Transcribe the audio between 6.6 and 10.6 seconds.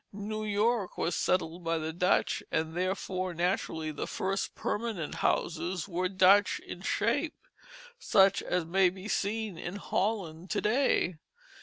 in shape, such as may be seen in Holland